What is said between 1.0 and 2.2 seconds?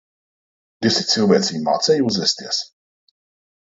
tie cilvēciņi mācēja